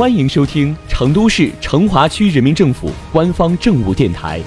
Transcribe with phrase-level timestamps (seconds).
[0.00, 4.40] 欢迎收听成都市成华区人民政府官方政务电台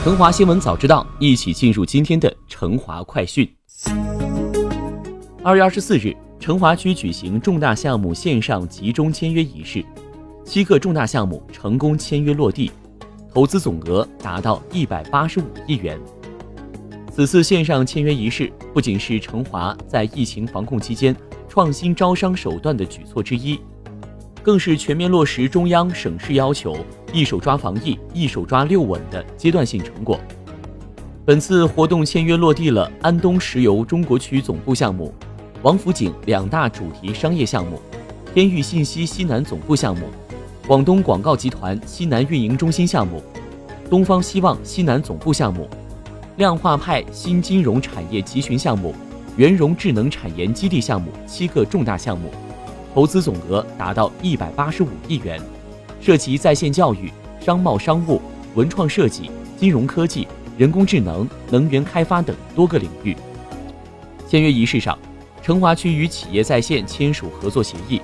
[0.02, 3.48] 《成华新闻早知道》，一起进入今天的成华快讯。
[5.44, 9.84] 二月二十四日，成华区举行重大项目线上集中签约仪式，
[10.44, 12.68] 七个重大项目成功签约落地，
[13.32, 15.96] 投资总额达到一百八十五亿元。
[17.12, 21.14] 此次线上签约仪式不仅是成华在疫情防控期间
[21.56, 23.58] 创新招商手段的举措之一，
[24.42, 26.76] 更是全面落实中央省市要求，
[27.14, 30.20] 一手抓防疫、一手抓六稳的阶段性成果。
[31.24, 35.14] 本次活动签约落地了安东石油中国区总部项目、
[35.62, 37.80] 王府井两大主题商业项目、
[38.34, 40.10] 天域信息西南总部项目、
[40.66, 43.22] 广东广告集团西南运营中心项目、
[43.88, 45.66] 东方希望西南总部项目。
[46.36, 48.94] 量化派新金融产业集群项目、
[49.36, 52.30] 圆融智能产研基地项目七个重大项目，
[52.94, 55.38] 投资总额达到一百八十五亿元，
[56.00, 58.22] 涉及在线教育、商贸商务、
[58.54, 60.26] 文创设计、金融科技、
[60.56, 63.14] 人工智能、能源开发等多个领域。
[64.26, 64.98] 签约仪式上，
[65.42, 68.00] 成华区与企业在线签署合作协议，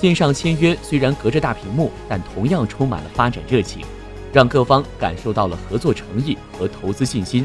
[0.00, 3.84] 线上签约虽然隔着大屏幕，但同样充满了发展热情，
[4.32, 7.44] 让各方感受到了合作诚意和投资信心。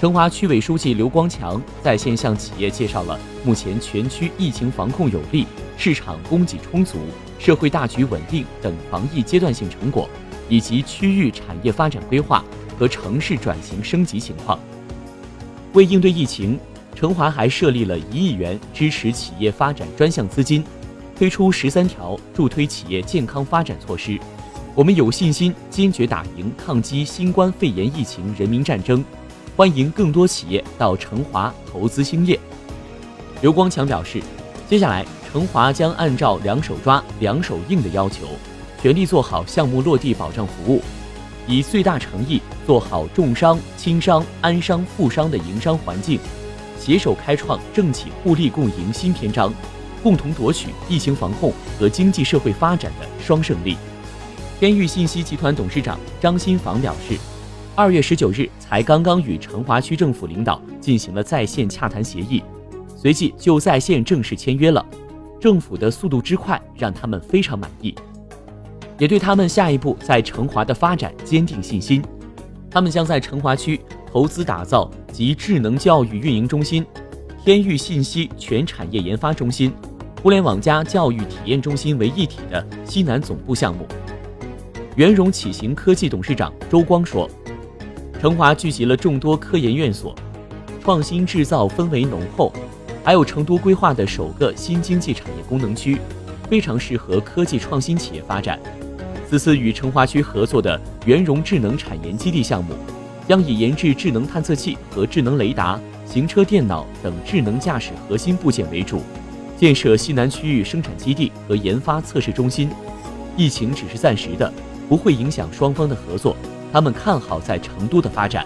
[0.00, 5.46] 成华区委书记刘光强在线向企业介绍了目前全区疫情防控有力、
[5.78, 6.98] 市场供给充足、
[7.38, 10.08] 社会大局稳定等防疫阶段性成果，
[10.48, 12.44] 以及区域产业发展规划
[12.78, 14.58] 和城市转型升级情况。
[15.72, 16.58] 为应对疫情，
[16.94, 20.62] 成华还设立了一亿元支持企业发展专项资金，
[21.16, 24.18] 推出十三条助推企业健康发展措施。
[24.74, 29.04] 我们有信心坚决打赢抗击新冠肺炎疫情人民战争。
[29.56, 32.38] 欢迎更多企业到成华投资兴业。
[33.40, 34.20] 刘光强表示，
[34.68, 38.26] 接下来成华将按照“两手抓、两手硬”的要求，
[38.82, 40.82] 全力做好项目落地保障服务，
[41.46, 46.18] 以最大诚意做好重商、轻商、安商、富商的营商环境，
[46.76, 49.54] 携手开创政企互利共赢新篇章，
[50.02, 53.76] 共同夺取疫情防控和经济社会发展的双胜利。
[54.58, 57.16] 天域信息集团董事长张新房表示。
[57.76, 62.40] 二月十九日才刚刚与成华区政府领导进行了在线洽谈协议，
[62.96, 64.84] 随即就在线正式签约了。
[65.40, 67.92] 政府的速度之快让他们非常满意，
[68.96, 72.00] 也对他们下一步在成华的发展坚定信心。
[72.70, 76.86] 他们将在成华区投资打造集智能教育运营中心、
[77.42, 79.72] 天域信息全产业研发中心、
[80.22, 83.84] 互联网加教育体验中心为一体的西南总部项目。
[84.94, 87.28] 圆融启行科技董事长周光说。
[88.24, 90.14] 成华聚集了众多科研院所，
[90.82, 92.50] 创新制造氛围浓厚，
[93.04, 95.98] 还有成都规划的首个新经济产业功能区，
[96.48, 98.58] 非常适合科技创新企业发展。
[99.28, 102.72] 此次与成华区合作的圆融智能产研基地项目，
[103.28, 109.02] 将以研制智能探测器和智能雷达、行车电脑等智能驾驶核心部件为主，
[109.58, 112.70] 建设西南区域生产基地和研发测试中心。
[113.36, 114.50] 疫情只是暂时的，
[114.88, 116.34] 不会影响双方的合作。
[116.74, 118.44] 他们看好在成都的发展。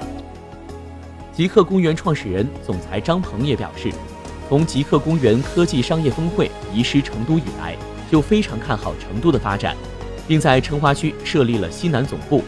[1.32, 3.90] 极客公园创始人、总裁张鹏也表示，
[4.50, 7.74] 从极客公园科技商业峰会移师成都以来，
[8.10, 9.74] 就非常看好成都的发展，
[10.26, 12.44] 并在成华区设立了西南总部。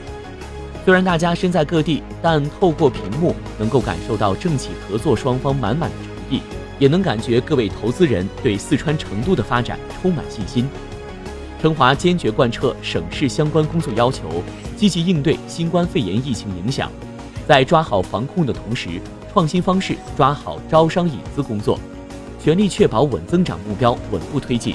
[0.84, 6.42] 虽然大家身在各地，但透过屏幕能够感受到政企合作双方满满的诚意，
[6.78, 10.68] 也能感觉各位投资人对四川成都的发展充满信心。
[11.60, 14.42] 成华坚决贯彻省市相关工作要求，
[14.76, 16.90] 积极应对新冠肺炎疫情影响，
[17.46, 18.88] 在抓好防控的同时，
[19.30, 21.78] 创新方式抓好招商引资工作，
[22.42, 24.74] 全力确保稳增长目标稳步推进。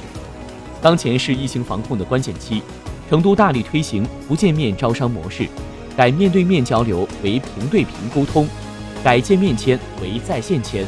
[0.80, 2.62] 当前是疫情防控的关键期，
[3.10, 5.48] 成都大力推行不见面招商模式，
[5.96, 8.48] 改面对面交流为平对平沟通，
[9.02, 10.86] 改见面签为在线签。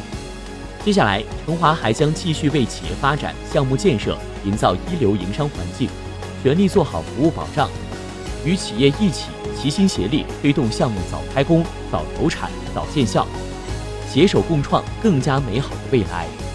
[0.85, 4.17] 接下来，成华还将继续为企业发展、项目建设
[4.49, 5.87] 营造一流营商环境，
[6.41, 7.69] 全力做好服务保障，
[8.43, 9.25] 与企业一起
[9.55, 13.27] 齐心协力推动项目早开工、早投产、早见效，
[14.11, 16.48] 携手共创更加美好的未来。